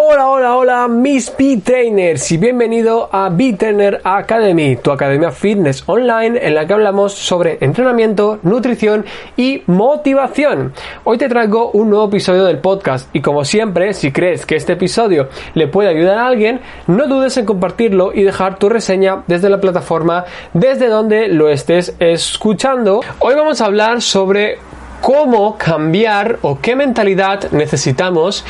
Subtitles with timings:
[0.00, 6.54] Hola, hola, hola, mis B-Trainers y bienvenido a B-Trainer Academy, tu academia fitness online en
[6.54, 9.04] la que hablamos sobre entrenamiento, nutrición
[9.36, 10.72] y motivación.
[11.02, 14.74] Hoy te traigo un nuevo episodio del podcast y como siempre, si crees que este
[14.74, 19.50] episodio le puede ayudar a alguien, no dudes en compartirlo y dejar tu reseña desde
[19.50, 23.00] la plataforma desde donde lo estés escuchando.
[23.18, 24.58] Hoy vamos a hablar sobre
[25.00, 28.44] cómo cambiar o qué mentalidad necesitamos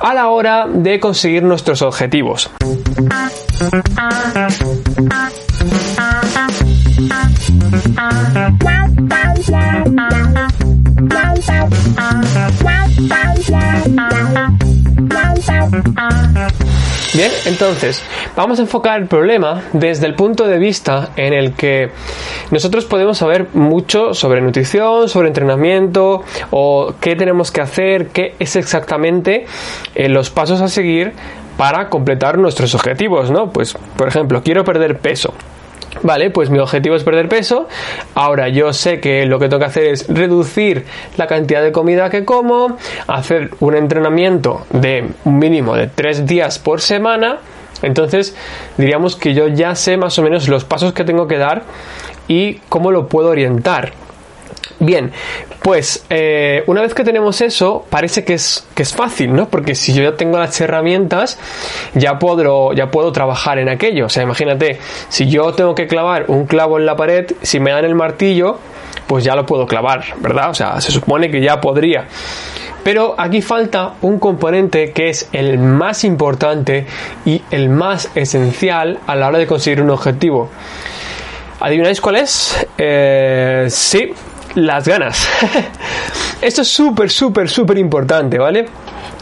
[0.00, 2.50] a la hora de conseguir nuestros objetivos.
[17.14, 18.02] Bien, entonces
[18.34, 21.90] vamos a enfocar el problema desde el punto de vista en el que
[22.50, 28.56] nosotros podemos saber mucho sobre nutrición, sobre entrenamiento o qué tenemos que hacer, qué es
[28.56, 29.46] exactamente
[29.94, 31.12] eh, los pasos a seguir
[31.56, 33.48] para completar nuestros objetivos, ¿no?
[33.50, 35.32] Pues, por ejemplo, quiero perder peso.
[36.02, 37.68] Vale, pues mi objetivo es perder peso.
[38.14, 40.84] Ahora yo sé que lo que tengo que hacer es reducir
[41.16, 46.58] la cantidad de comida que como, hacer un entrenamiento de un mínimo de tres días
[46.58, 47.38] por semana.
[47.82, 48.36] Entonces
[48.76, 51.64] diríamos que yo ya sé más o menos los pasos que tengo que dar
[52.28, 53.92] y cómo lo puedo orientar.
[54.84, 55.12] Bien,
[55.62, 59.48] pues eh, una vez que tenemos eso, parece que es, que es fácil, ¿no?
[59.48, 61.38] Porque si yo ya tengo las herramientas,
[61.94, 64.06] ya puedo, ya puedo trabajar en aquello.
[64.06, 67.70] O sea, imagínate, si yo tengo que clavar un clavo en la pared, si me
[67.70, 68.58] dan el martillo,
[69.06, 70.50] pues ya lo puedo clavar, ¿verdad?
[70.50, 72.08] O sea, se supone que ya podría.
[72.82, 76.86] Pero aquí falta un componente que es el más importante
[77.24, 80.50] y el más esencial a la hora de conseguir un objetivo.
[81.60, 82.66] ¿Adivináis cuál es?
[82.76, 84.12] Eh, sí,
[84.54, 85.26] las ganas.
[86.40, 88.66] Esto es súper, súper, súper importante, ¿vale?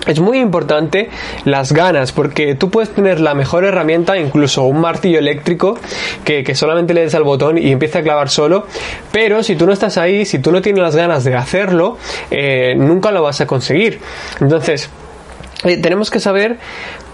[0.07, 1.11] Es muy importante
[1.45, 5.79] las ganas, porque tú puedes tener la mejor herramienta, incluso un martillo eléctrico,
[6.25, 8.67] que, solamente le des al botón y empieza a clavar solo,
[9.13, 11.99] pero si tú no estás ahí, si tú no tienes las ganas de hacerlo,
[12.31, 14.01] eh, nunca lo vas a conseguir.
[14.41, 14.91] Entonces,
[15.63, 16.59] tenemos que saber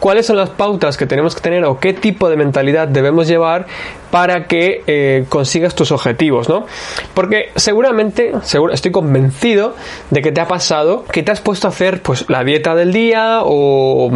[0.00, 3.66] cuáles son las pautas que tenemos que tener o qué tipo de mentalidad debemos llevar
[4.10, 6.66] para que eh, consigas tus objetivos, ¿no?
[7.14, 9.74] Porque seguramente, seguro, estoy convencido
[10.10, 12.92] de que te ha pasado que te has puesto a hacer pues la dieta del
[12.92, 14.10] día o,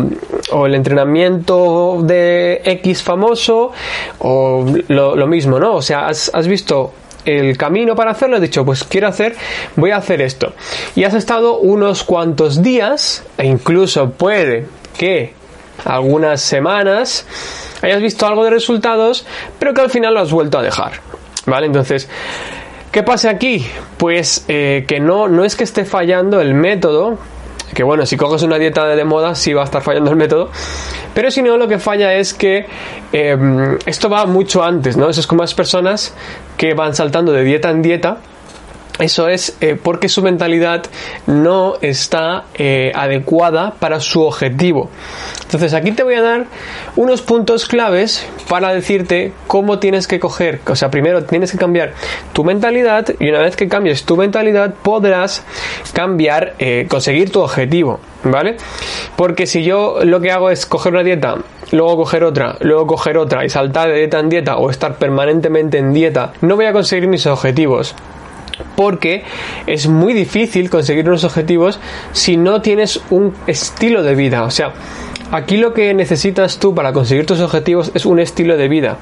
[0.64, 3.72] el entrenamiento de X famoso
[4.18, 5.74] o lo, mismo, ¿no?
[5.74, 6.92] O sea, has visto
[7.24, 9.36] el camino para hacerlo, he dicho, pues quiero hacer,
[9.76, 10.54] voy a hacer esto.
[10.94, 14.66] Y has estado unos cuantos días, e incluso puede
[14.96, 15.34] que
[15.84, 17.26] algunas semanas
[17.82, 19.26] hayas visto algo de resultados,
[19.58, 20.92] pero que al final lo has vuelto a dejar.
[21.46, 21.66] ¿Vale?
[21.66, 22.08] Entonces,
[22.92, 23.66] ¿qué pasa aquí?
[23.96, 27.18] Pues eh, que no, no es que esté fallando el método,
[27.74, 30.50] que bueno, si coges una dieta de moda sí va a estar fallando el método,
[31.14, 32.66] pero si no lo que falla es que
[33.12, 35.08] em, esto va mucho antes, ¿no?
[35.08, 36.14] Eso es como las personas
[36.56, 38.18] que van saltando de dieta en dieta
[38.98, 40.84] eso es eh, porque su mentalidad
[41.26, 44.90] no está eh, adecuada para su objetivo.
[45.44, 46.46] Entonces aquí te voy a dar
[46.96, 50.60] unos puntos claves para decirte cómo tienes que coger.
[50.66, 51.94] O sea, primero tienes que cambiar
[52.32, 55.42] tu mentalidad y una vez que cambies tu mentalidad podrás
[55.94, 57.98] cambiar, eh, conseguir tu objetivo.
[58.24, 58.56] ¿Vale?
[59.16, 61.38] Porque si yo lo que hago es coger una dieta,
[61.72, 65.78] luego coger otra, luego coger otra y saltar de dieta en dieta o estar permanentemente
[65.78, 67.96] en dieta, no voy a conseguir mis objetivos
[68.76, 69.24] porque
[69.66, 71.80] es muy difícil conseguir unos objetivos
[72.12, 74.44] si no tienes un estilo de vida.
[74.44, 74.72] O sea,
[75.30, 78.98] aquí lo que necesitas tú para conseguir tus objetivos es un estilo de vida.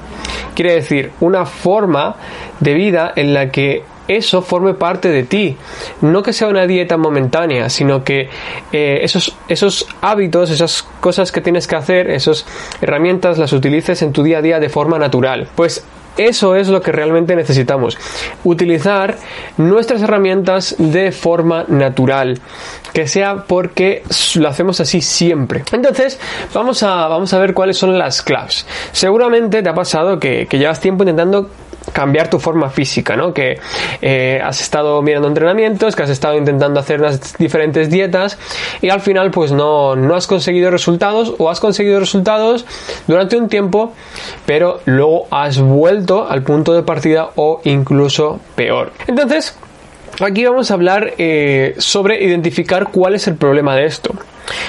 [0.55, 2.15] Quiere decir, una forma
[2.59, 5.57] de vida en la que eso forme parte de ti.
[6.01, 8.29] No que sea una dieta momentánea, sino que
[8.71, 12.45] eh, esos, esos hábitos, esas cosas que tienes que hacer, esas
[12.81, 15.47] herramientas las utilices en tu día a día de forma natural.
[15.55, 15.85] Pues
[16.17, 17.97] eso es lo que realmente necesitamos.
[18.43, 19.17] Utilizar
[19.57, 22.39] nuestras herramientas de forma natural.
[22.93, 24.03] Que sea porque
[24.35, 25.63] lo hacemos así siempre.
[25.71, 26.19] Entonces,
[26.53, 28.65] vamos a, vamos a ver cuáles son las claves.
[28.91, 31.49] Seguramente te ha pasado que, que llevas tiempo intentando
[31.93, 33.33] cambiar tu forma física, ¿no?
[33.33, 33.59] Que
[34.01, 38.37] eh, has estado mirando entrenamientos, que has estado intentando hacer unas diferentes dietas
[38.81, 42.65] y al final pues no, no has conseguido resultados o has conseguido resultados
[43.07, 43.93] durante un tiempo,
[44.45, 48.91] pero luego has vuelto al punto de partida o incluso peor.
[49.07, 49.55] Entonces,
[50.19, 54.13] Aquí vamos a hablar eh, sobre identificar cuál es el problema de esto.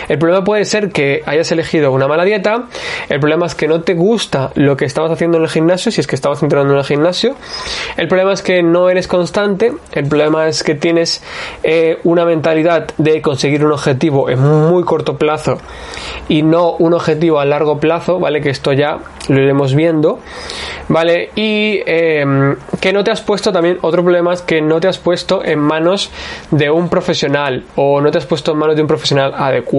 [0.09, 2.65] El problema puede ser que hayas elegido una mala dieta,
[3.09, 6.01] el problema es que no te gusta lo que estabas haciendo en el gimnasio, si
[6.01, 7.37] es que estabas entrenando en el gimnasio,
[7.97, 11.23] el problema es que no eres constante, el problema es que tienes
[11.63, 15.59] eh, una mentalidad de conseguir un objetivo en muy corto plazo
[16.29, 18.41] y no un objetivo a largo plazo, ¿vale?
[18.41, 20.21] Que esto ya lo iremos viendo,
[20.89, 21.31] ¿vale?
[21.35, 24.99] Y em, que no te has puesto también, otro problema es que no te has
[24.99, 26.11] puesto en manos
[26.51, 29.72] de un profesional o no te has puesto en manos de un profesional adecuado.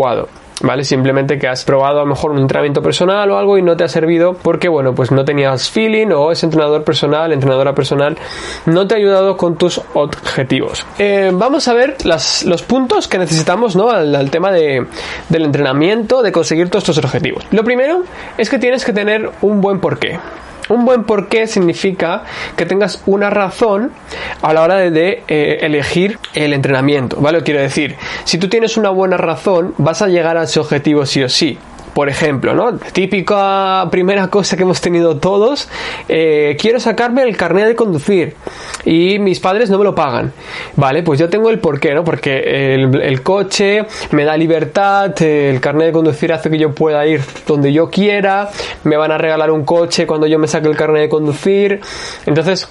[0.62, 0.84] ¿Vale?
[0.84, 3.84] Simplemente que has probado a lo mejor un entrenamiento personal o algo y no te
[3.84, 8.18] ha servido porque, bueno, pues no tenías feeling o ese entrenador personal, entrenadora personal,
[8.66, 10.86] no te ha ayudado con tus objetivos.
[11.00, 13.90] Eh, vamos a ver los puntos que necesitamos, ¿no?
[13.90, 14.86] Al, tema de,
[15.28, 17.46] del entrenamiento, de conseguir todos estos objetivos.
[17.52, 18.04] Lo primero
[18.38, 20.20] es que tienes que tener un buen porqué.
[20.70, 22.24] Un buen porqué significa
[22.56, 23.92] que tengas una razón
[24.42, 27.44] a la hora de, eh, elegir el entrenamiento, ¿vale?
[27.44, 31.24] Quiero decir, si tú tienes una buena razón, vas a llegar a ese objetivo sí
[31.24, 31.58] o sí.
[31.94, 32.78] Por ejemplo, ¿no?
[32.78, 35.70] Típica primera cosa que hemos tenido todos,
[36.10, 38.36] eh, quiero sacarme el carnet de conducir
[38.84, 40.34] y mis padres no me lo pagan.
[40.76, 42.04] Vale, pues yo tengo el porqué, ¿no?
[42.04, 47.22] Porque el, coche me da libertad, el carnet de conducir hace que yo pueda ir
[47.46, 48.50] donde yo quiera,
[48.84, 51.80] me van a regalar un coche cuando yo me saque el carnet de conducir.
[52.26, 52.68] Entonces,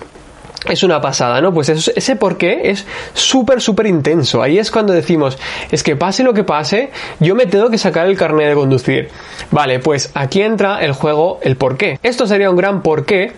[0.69, 1.53] es una pasada, ¿no?
[1.53, 4.43] Pues ese por qué es súper, súper intenso.
[4.43, 5.38] Ahí es cuando decimos,
[5.70, 9.09] es que pase lo que pase, yo me tengo que sacar el carnet de conducir.
[9.50, 11.99] Vale, pues aquí entra el juego, el por qué.
[12.03, 13.32] Esto sería un gran por qué.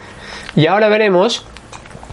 [0.54, 1.46] Y ahora veremos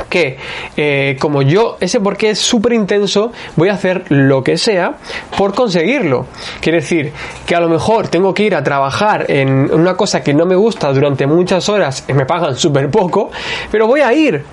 [0.10, 0.38] que
[0.78, 4.96] eh, como yo ese por qué es súper intenso voy a hacer lo que sea
[5.38, 6.28] por conseguirlo
[6.60, 7.12] quiere decir
[7.46, 10.56] que a lo mejor tengo que ir a trabajar en una cosa que no me
[10.56, 13.32] gusta durante muchas horas y me pagan súper poco
[13.70, 14.44] pero voy a ir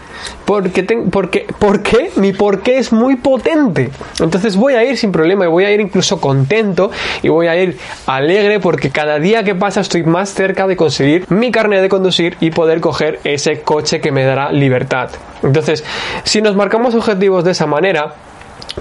[0.48, 3.90] porque, porque, porque mi porqué es muy potente.
[4.18, 6.90] Entonces voy a ir sin problema y voy a ir incluso contento
[7.22, 11.26] y voy a ir alegre porque cada día que pasa estoy más cerca de conseguir
[11.28, 15.10] mi carnet de conducir y poder coger ese coche que me dará libertad.
[15.42, 15.84] Entonces,
[16.24, 18.14] si nos marcamos objetivos de esa manera,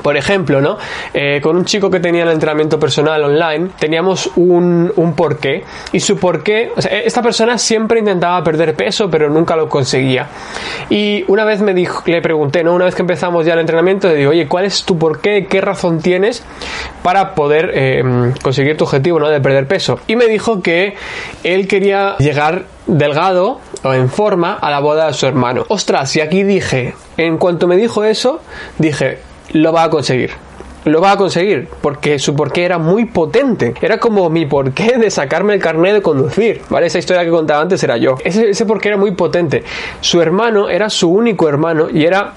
[0.02, 0.78] por ejemplo, ¿no?
[1.14, 5.64] Eh, con un chico que tenía el entrenamiento personal online, teníamos un, un porqué.
[5.92, 10.28] Y su porqué, o sea, esta persona siempre intentaba perder peso, pero nunca lo conseguía.
[10.90, 12.74] Y una vez me dijo, le pregunté, ¿no?
[12.74, 15.48] Una vez que empezamos ya el entrenamiento, le digo, oye, ¿cuál es tu porqué?
[15.48, 16.44] ¿Qué razón tienes
[17.04, 19.30] para poder eh, conseguir tu objetivo, ¿no?
[19.30, 20.00] De perder peso.
[20.08, 20.96] Y me dijo que
[21.44, 25.66] él quería llegar delgado o en forma a la boda de su hermano.
[25.68, 28.42] Ostras, y aquí dije, en cuanto me dijo eso,
[28.78, 29.20] dije,
[29.62, 30.31] lo va a conseguir.
[30.86, 33.74] Lo va a conseguir, porque su porqué era muy potente.
[33.81, 36.88] Era como mi porqué de sacarme el carnet de conducir, ¿vale?
[36.88, 38.15] Esa historia que contaba antes era yo.
[38.24, 39.63] Ese, ese porqué era muy potente.
[40.00, 42.33] Su hermano era su único hermano y era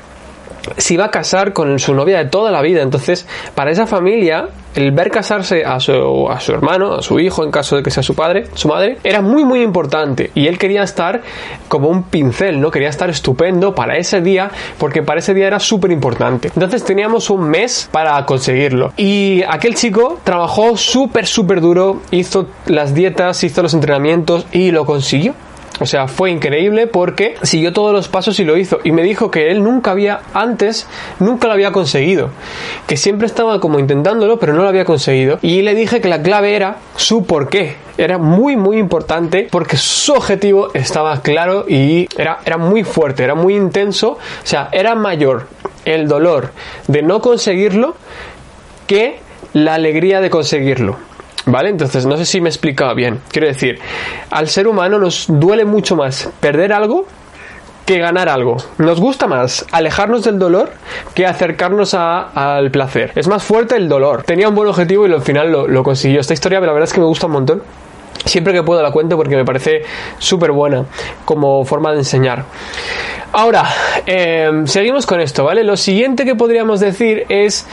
[0.76, 2.82] se iba a casar con su novia de toda la vida.
[2.82, 7.44] Entonces, para esa familia, el ver casarse a su, a su hermano, a su hijo,
[7.44, 10.30] en caso de que sea su padre, su madre, era muy, muy importante.
[10.34, 11.22] Y él quería estar
[11.68, 12.70] como un pincel, ¿no?
[12.70, 16.48] Quería estar estupendo para ese día, porque para ese día era súper importante.
[16.54, 18.92] Entonces, teníamos un mes para conseguirlo.
[18.96, 24.84] Y aquel chico trabajó súper, súper duro, hizo las dietas, hizo los entrenamientos y lo
[24.84, 25.34] consiguió.
[25.80, 28.80] O sea, fue increíble porque siguió todos los pasos y lo hizo.
[28.84, 30.86] Y me dijo que él nunca había, antes,
[31.18, 32.30] nunca lo había conseguido.
[32.86, 35.38] Que siempre estaba como intentándolo, pero no lo había conseguido.
[35.40, 37.76] Y le dije que la clave era su por qué.
[37.96, 43.34] Era muy, muy importante porque su objetivo estaba claro y era, era muy fuerte, era
[43.34, 44.12] muy intenso.
[44.12, 45.48] O sea, era mayor
[45.86, 46.52] el dolor
[46.88, 47.96] de no conseguirlo
[48.86, 49.20] que
[49.54, 51.09] la alegría de conseguirlo.
[51.46, 51.70] ¿Vale?
[51.70, 53.20] Entonces, no sé si me he explicado bien.
[53.30, 53.78] Quiero decir,
[54.30, 57.06] al ser humano nos duele mucho más perder algo
[57.86, 58.56] que ganar algo.
[58.78, 60.70] Nos gusta más alejarnos del dolor
[61.14, 63.12] que acercarnos al placer.
[63.16, 64.22] Es más fuerte el dolor.
[64.22, 66.20] Tenía un buen objetivo y al final lo, lo consiguió.
[66.20, 67.62] Esta historia, la verdad es que me gusta un montón.
[68.24, 69.82] Siempre que puedo la cuento porque me parece
[70.18, 70.84] súper buena
[71.24, 72.44] como forma de enseñar.
[73.32, 73.64] Ahora,
[74.06, 75.62] em, seguimos con esto, ¿vale?
[75.62, 77.66] Lo siguiente que podríamos decir es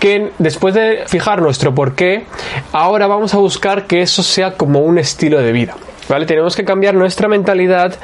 [0.00, 2.24] que después de fijar nuestro porqué,
[2.72, 5.76] ahora vamos a buscar que eso sea como un estilo de vida.
[6.08, 6.26] ¿Vale?
[6.26, 7.94] Tenemos que cambiar nuestra mentalidad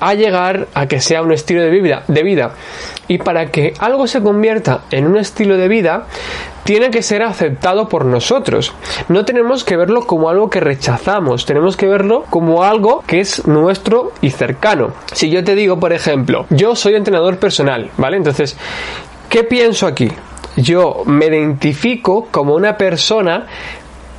[0.00, 2.52] a llegar a que sea un estilo de vida, de vida.
[3.08, 6.06] Y para que algo se convierta en un estilo de vida,
[6.64, 8.72] tiene que ser aceptado por nosotros.
[9.08, 13.46] No tenemos que verlo como algo que rechazamos, tenemos que verlo como algo que es
[13.46, 14.92] nuestro y cercano.
[15.12, 18.16] Si yo te digo, por ejemplo, yo soy entrenador personal, ¿vale?
[18.16, 18.56] Entonces,
[19.28, 20.10] ¿qué pienso aquí?
[20.56, 23.46] Yo me identifico como una persona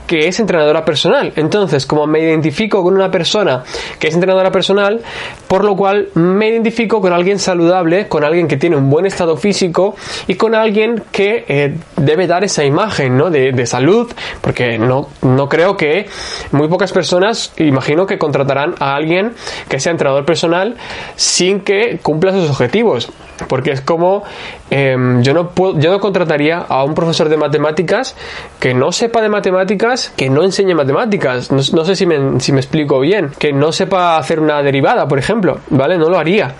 [0.07, 1.33] que es entrenadora personal.
[1.35, 3.63] Entonces, como me identifico con una persona
[3.99, 5.01] que es entrenadora personal,
[5.47, 9.37] por lo cual me identifico con alguien saludable, con alguien que tiene un buen estado
[9.37, 9.95] físico
[10.27, 13.29] y con alguien que eh, debe dar esa imagen ¿no?
[13.29, 14.11] de, de, salud,
[14.41, 16.07] porque no, no creo que
[16.51, 19.33] muy pocas personas, imagino que contratarán a alguien
[19.67, 20.75] que sea entrenador personal
[21.15, 23.11] sin que cumpla sus objetivos.
[23.47, 24.23] Porque es como
[24.69, 28.15] eh, yo, no puedo, yo no contrataría a un profesor de matemáticas
[28.59, 31.51] que no sepa de matemáticas, que no enseñe matemáticas.
[31.51, 33.31] No, no sé si me, si me, explico bien.
[33.37, 35.59] Que no sepa hacer una derivada, por ejemplo.
[35.69, 35.97] ¿Vale?
[35.97, 36.53] No lo haría.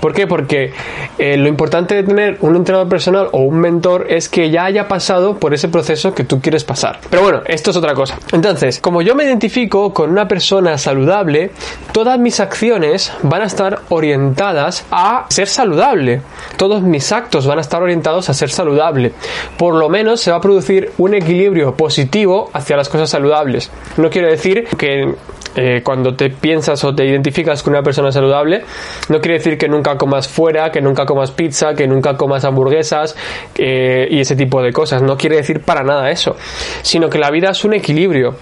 [0.00, 0.26] ¿Por qué?
[0.26, 0.72] Porque
[1.18, 4.88] eh, lo importante de tener un entrenador personal o un mentor es que ya haya
[4.88, 7.00] pasado por ese proceso que tú quieres pasar.
[7.10, 8.18] Pero bueno, esto es otra cosa.
[8.32, 11.50] Entonces, como yo me identifico con una persona saludable,
[11.92, 16.22] todas mis acciones van a estar orientadas a ser saludable.
[16.56, 19.12] Todos mis actos van a estar orientados a ser saludable.
[19.56, 23.70] Por lo menos se va a producir un equilibrio positivo hacia las cosas saludables.
[23.96, 25.14] No quiero decir que
[25.56, 28.64] eh, cuando te piensas o te identificas con una persona saludable,
[29.08, 33.14] no quiere decir que nunca comas fuera, que nunca comas pizza, que nunca comas hamburguesas
[33.54, 35.02] eh, y ese tipo de cosas.
[35.02, 36.36] No quiere decir para nada eso,
[36.82, 38.36] sino que la vida es un equilibrio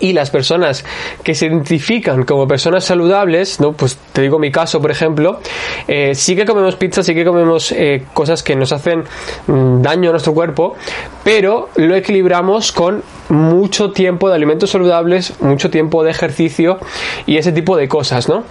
[0.00, 0.84] y las personas
[1.22, 3.72] que se identifican como personas saludables, ¿no?
[3.72, 5.40] Pues te digo mi caso, por ejemplo,
[5.86, 9.04] eh, sí que comemos pizza, sí que comemos eh, cosas que nos hacen
[9.46, 10.76] mm, daño a nuestro cuerpo,
[11.24, 16.78] pero lo equilibramos con mucho tiempo de alimentos saludables, mucho tiempo de ejercicio
[17.26, 18.44] y ese tipo de cosas, ¿no?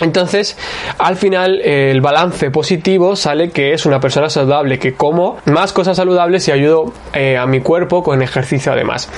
[0.00, 0.56] Entonces,
[0.98, 5.96] al final, el balance positivo sale que es una persona saludable, que como más cosas
[5.96, 9.08] saludables y ayudo eh, a mi cuerpo con ejercicio además.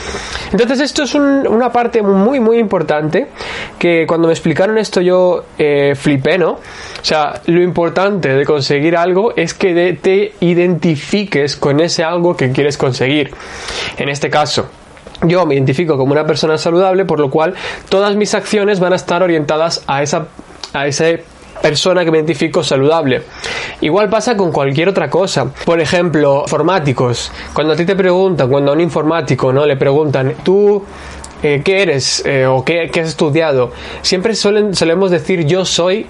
[0.53, 3.27] Entonces, esto es un, una parte muy, muy importante
[3.79, 6.53] que cuando me explicaron esto yo eh, flipé, ¿no?
[6.53, 12.53] O sea, lo importante de conseguir algo es que te identifiques con ese algo que
[12.53, 13.33] quieres conseguir.
[13.97, 14.69] En este caso,
[15.23, 17.55] yo me identifico como una persona saludable, por lo cual
[17.89, 20.29] todas mis acciones van a estar orientadas a esa
[20.73, 21.05] a esa
[21.63, 23.23] persona que me identifico saludable.
[23.81, 25.47] Igual pasa con cualquier otra cosa.
[25.65, 27.33] Por ejemplo, informáticos.
[27.53, 30.85] Cuando a ti te preguntan, cuando a un informático no le preguntan, tú
[31.43, 33.71] eh, qué eres eh, o qué, qué, has estudiado,
[34.03, 36.07] siempre suelen, solemos decir yo soy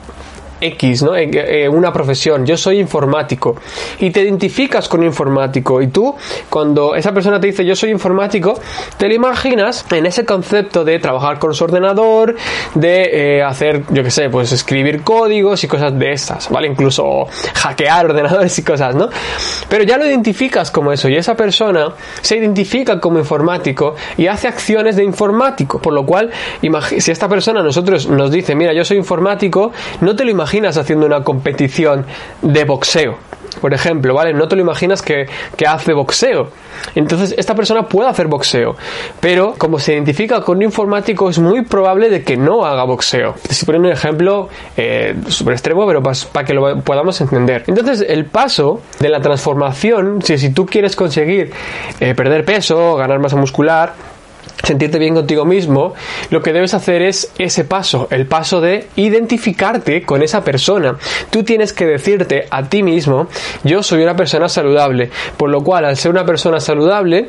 [0.61, 1.17] X, ¿no?
[1.17, 3.57] Eh, una profesión, yo soy informático
[4.01, 6.15] y te identificas con informático y tú
[6.51, 8.59] cuando esa persona te dice yo soy informático,
[8.97, 12.37] te lo imaginas en ese concepto de trabajar con su ordenador,
[12.75, 16.69] de eh, hacer, yo qué sé, pues escribir códigos y cosas de estas, ¿vale?
[16.69, 19.09] Incluso hackear ordenadores y cosas, ¿no?
[19.69, 24.49] Pero ya lo identificas como eso y esa persona se identifica como informático y hace
[24.49, 26.31] acciones de informático, por lo cual
[26.99, 30.48] si esta persona a nosotros nos dice, mira, yo soy informático, no te lo imaginas
[30.49, 32.07] imaginas haciendo una competición
[32.41, 33.19] de boxeo,
[33.61, 34.33] por ejemplo, ¿vale?
[34.33, 35.27] No te lo imaginas que,
[35.57, 36.49] que, hace boxeo.
[36.95, 38.75] Entonces, esta persona puede hacer boxeo,
[39.21, 43.35] pero como se identifica con un informático, es muy probable de que no haga boxeo.
[43.49, 47.65] Estoy poniendo un ejemplo eh, súper extremo, pero para, para que lo podamos entender.
[47.67, 51.51] Entonces, el paso de la transformación, si, si tú quieres conseguir
[52.01, 53.93] eh, perder peso, ganar masa muscular,
[54.63, 55.95] sentirte bien contigo mismo,
[56.31, 60.97] lo que debes hacer es ese paso, el paso de identificarte con esa persona.
[61.31, 63.29] Tú tienes que decirte a ti mismo,
[63.65, 67.29] yo soy una persona saludable, por lo cual al ser una persona saludable,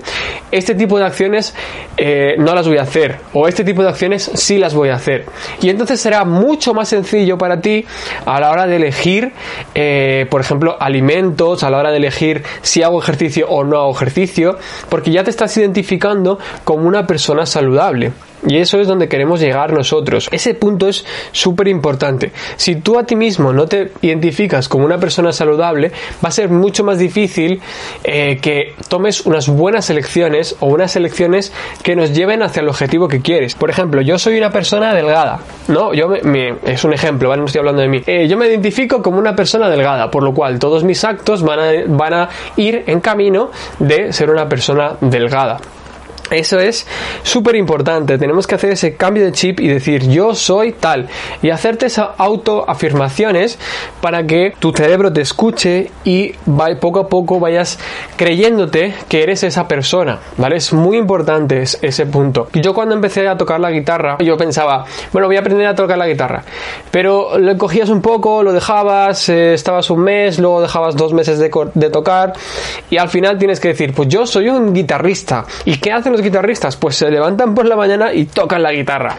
[0.51, 1.53] este tipo de acciones
[1.97, 4.95] eh, no las voy a hacer, o este tipo de acciones sí las voy a
[4.95, 5.25] hacer.
[5.61, 7.85] Y entonces será mucho más sencillo para ti
[8.25, 9.33] a la hora de elegir,
[9.75, 13.91] eh, por ejemplo, alimentos, a la hora de elegir si hago ejercicio o no hago
[13.91, 14.57] ejercicio,
[14.89, 18.13] porque ya te estás identificando como una persona persona saludable.
[18.47, 20.29] Y eso es donde queremos llegar nosotros.
[20.31, 22.31] Ese punto es súper importante.
[22.55, 25.91] Si tú a ti mismo no te identificas como una persona saludable,
[26.23, 27.59] va a ser mucho más difícil
[28.05, 31.51] eh, que tomes unas buenas elecciones o unas elecciones
[31.83, 33.55] que nos lleven hacia el objetivo que quieres.
[33.55, 35.93] Por ejemplo, yo soy una persona delgada, ¿no?
[35.93, 37.41] Yo me, es un ejemplo, ¿vale?
[37.41, 38.01] No estoy hablando de mí.
[38.07, 41.59] Eh, yo me identifico como una persona delgada, por lo cual todos mis actos van
[41.59, 45.59] a, van a ir en camino de ser una persona delgada.
[46.31, 46.85] Eso es
[47.23, 48.17] súper importante.
[48.17, 51.07] Tenemos que hacer ese cambio de chip y decir yo soy tal.
[51.41, 53.57] Y hacerte esas autoafirmaciones
[54.01, 56.33] para que tu cerebro te escuche y
[56.79, 57.79] poco a poco vayas
[58.15, 60.19] creyéndote que eres esa persona.
[60.37, 60.57] ¿Vale?
[60.57, 62.49] Es muy importante ese punto.
[62.53, 65.97] Yo cuando empecé a tocar la guitarra, yo pensaba, bueno, voy a aprender a tocar
[65.97, 66.43] la guitarra.
[66.91, 71.39] Pero lo cogías un poco, lo dejabas, eh, estabas un mes, luego dejabas dos meses
[71.39, 72.33] de, de tocar.
[72.89, 75.45] Y al final tienes que decir, pues yo soy un guitarrista.
[75.65, 76.75] ¿Y qué hacen los guitarristas?
[76.75, 79.17] Pues se levantan por la mañana y tocan la guitarra.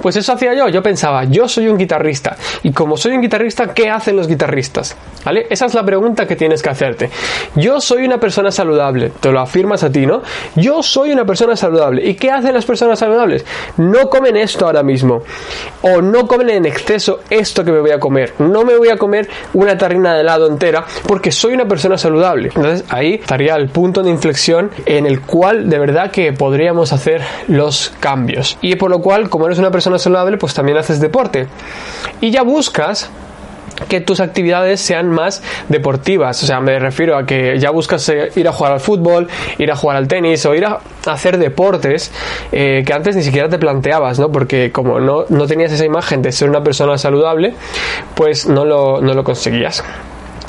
[0.00, 3.72] Pues eso hacía yo, yo pensaba, yo soy un guitarrista y como soy un guitarrista,
[3.74, 4.96] ¿qué hacen los guitarristas?
[5.24, 5.46] ¿Vale?
[5.50, 7.10] Esa es la pregunta que tienes que hacerte.
[7.54, 10.22] Yo soy una persona saludable, te lo afirmas a ti, ¿no?
[10.56, 12.04] Yo soy una persona saludable.
[12.04, 13.44] ¿Y qué hacen las personas saludables?
[13.76, 15.22] No comen esto ahora mismo
[15.82, 18.34] o no comen en exceso esto que me voy a comer.
[18.38, 22.50] No me voy a comer una tarrina de helado entera porque soy una persona saludable.
[22.54, 27.22] Entonces ahí estaría el punto de inflexión en el cual de verdad que podríamos hacer
[27.48, 28.58] los cambios.
[28.60, 31.46] Y por lo cual, como eres una persona saludable, pues también haces deporte.
[32.20, 33.10] Y ya buscas
[33.88, 36.42] que tus actividades sean más deportivas.
[36.42, 39.70] O sea, me refiero a que ya buscas eh, ir a jugar al fútbol, ir
[39.70, 42.12] a jugar al tenis o ir a hacer deportes
[42.52, 44.30] eh, que antes ni siquiera te planteabas, ¿no?
[44.30, 47.54] Porque como no, no tenías esa imagen de ser una persona saludable,
[48.14, 49.82] pues no lo, no lo conseguías.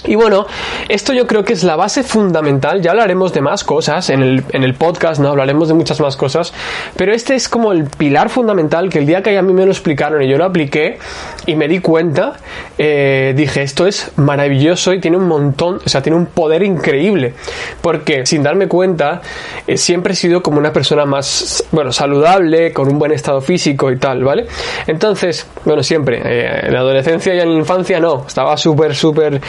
[0.06, 0.46] Y bueno,
[0.90, 4.44] esto yo creo que es la base fundamental, ya hablaremos de más cosas en el,
[4.50, 5.30] en el, podcast, ¿no?
[5.30, 6.54] Hablaremos de muchas más cosas,
[6.98, 9.72] pero este es como el pilar fundamental que el día que a mí me lo
[9.72, 10.98] explicaron y yo lo apliqué
[11.46, 12.34] y me di cuenta,
[12.78, 17.34] eh, dije, esto es maravilloso y tiene un montón, o sea, tiene un poder increíble,
[17.82, 19.22] porque sin darme cuenta,
[19.68, 23.92] eh, siempre he sido como una persona más, bueno, saludable, con un buen estado físico
[23.92, 24.48] y tal, ¿vale?
[24.88, 29.40] Entonces, bueno, siempre, eh, en la adolescencia y en la infancia no, estaba súper, súper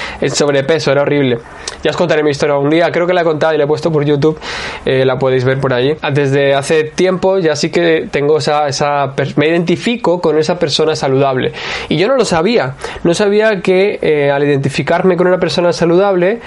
[0.44, 1.38] sobrepeso, era horrible.
[1.82, 3.66] Ya os contaré mi historia un día, creo que la he contado y la he
[3.66, 4.38] puesto por YouTube,
[4.84, 5.96] eh, la podéis ver por allí.
[6.12, 11.52] Desde hace tiempo ya sí que tengo esa, esa, me identifico con esa persona saludable.
[11.88, 12.74] Y yo no lo sabía,
[13.04, 16.40] no sabía que eh, al identificarme con una persona saludable,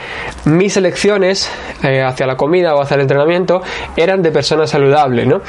[0.46, 1.50] mis elecciones
[1.84, 3.62] eh, hacia la comida o hacia el entrenamiento
[3.96, 5.42] eran de persona saludable, ¿no?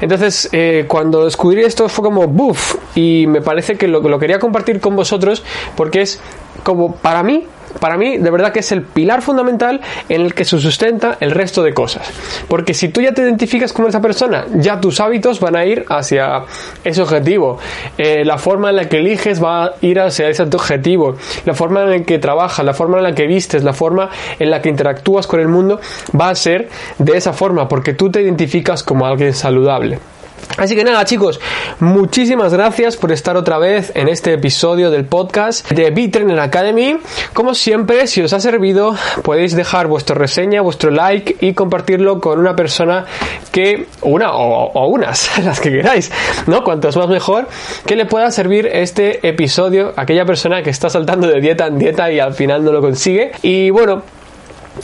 [0.00, 0.50] Entonces,
[0.88, 2.76] cuando descubrí esto fue como, ¡buf!
[2.94, 5.42] Y me parece que lo, lo quería compartir con vosotros
[5.76, 6.20] porque es
[6.66, 7.46] como para mí
[7.78, 11.30] para mí de verdad que es el pilar fundamental en el que se sustenta el
[11.30, 12.10] resto de cosas.
[12.48, 15.84] Porque si tú ya te identificas como esa persona, ya tus hábitos van a ir
[15.88, 16.44] hacia
[16.82, 17.58] ese objetivo.
[17.98, 21.16] Eh, la forma en la que eliges va a ir hacia ese objetivo.
[21.44, 24.50] La forma en la que trabajas, la forma en la que vistes, la forma en
[24.50, 25.78] la que interactúas con el mundo
[26.18, 26.68] va a ser
[26.98, 29.98] de esa forma porque tú te identificas como alguien saludable.
[30.56, 31.38] Así que nada chicos,
[31.80, 36.96] muchísimas gracias por estar otra vez en este episodio del podcast de B-Trainer Academy.
[37.34, 42.38] Como siempre, si os ha servido, podéis dejar vuestra reseña, vuestro like y compartirlo con
[42.38, 43.04] una persona
[43.52, 46.10] que, una o, unas, las que queráis,
[46.46, 46.64] ¿no?
[46.64, 47.48] Cuantos más mejor,
[47.84, 51.78] que le pueda servir este episodio a aquella persona que está saltando de dieta en
[51.78, 53.32] dieta y al final no lo consigue.
[53.42, 54.02] Y bueno,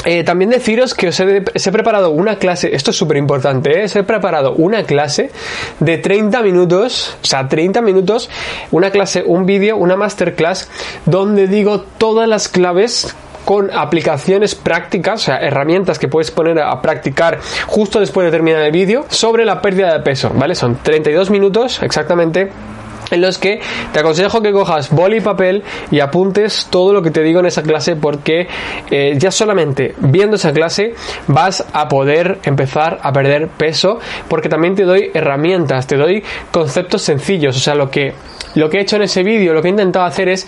[0.05, 3.85] eh, también deciros que os he, preparado una clase, esto es súper importante, ¿eh?
[3.85, 5.31] os he preparado una clase
[5.81, 8.29] de 30 minutos, o sea, 30 minutos,
[8.71, 10.69] una clase, un vídeo, una masterclass,
[11.07, 16.81] donde digo todas las claves con aplicaciones prácticas, o sea, herramientas que puedes poner a
[16.81, 20.55] practicar justo después de terminar el vídeo sobre la pérdida de peso, ¿vale?
[20.55, 22.51] Son 32 minutos exactamente
[23.13, 23.61] en los que
[23.93, 27.47] te aconsejo que cojas boli y papel y apuntes todo lo que te digo en
[27.47, 28.49] esa clase porque
[28.91, 30.95] eh, ya solamente viendo esa clase
[31.29, 37.03] vas a poder empezar a perder peso porque también te doy herramientas, te doy conceptos
[37.03, 38.15] sencillos, o sea, lo que
[38.55, 40.47] lo que he hecho en ese vídeo, lo que he intentado hacer es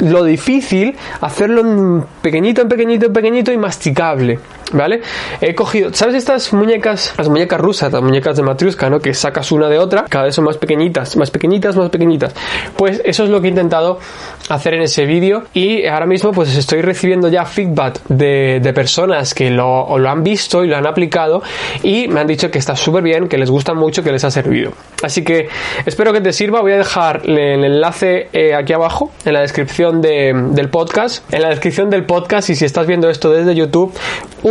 [0.00, 4.38] lo difícil, hacerlo en pequeñito, en pequeñito, en pequeñito y masticable.
[4.72, 5.00] ¿Vale?
[5.40, 7.14] He cogido, ¿sabes estas muñecas?
[7.16, 8.98] Las muñecas rusas, las muñecas de Matriuska, ¿no?
[8.98, 12.34] Que sacas una de otra, cada vez son más pequeñitas, más pequeñitas, más pequeñitas.
[12.76, 14.00] Pues eso es lo que he intentado
[14.48, 19.34] hacer en ese vídeo y ahora mismo pues estoy recibiendo ya feedback de, de personas
[19.34, 21.42] que lo, lo, han visto y lo han aplicado
[21.82, 24.30] y me han dicho que está súper bien, que les gusta mucho, que les ha
[24.30, 24.72] servido.
[25.02, 25.48] Así que
[25.84, 30.00] espero que te sirva, voy a dejar el enlace eh, aquí abajo en la descripción
[30.00, 33.92] de, del podcast, en la descripción del podcast y si estás viendo esto desde YouTube,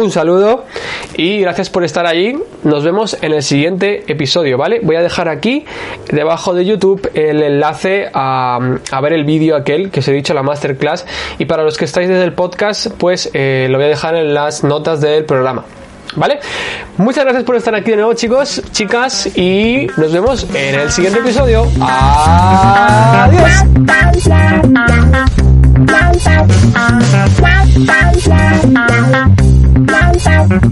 [0.05, 0.65] un saludo
[1.15, 2.37] y gracias por estar ahí.
[2.63, 4.79] Nos vemos en el siguiente episodio, ¿vale?
[4.83, 5.65] Voy a dejar aquí
[6.11, 8.59] debajo de YouTube el enlace a,
[9.01, 11.05] ver el vídeo aquel que os he dicho, la masterclass.
[11.39, 14.33] Y para los que estáis desde el podcast, pues eh, lo voy a dejar en
[14.33, 15.65] las notas del programa.
[16.15, 16.39] ¿Vale?
[16.97, 21.19] Muchas gracias por estar aquí de nuevo, chicos, chicas, y nos vemos en el siguiente
[21.19, 21.67] episodio.
[21.81, 23.51] Adiós.
[29.87, 30.65] Bye.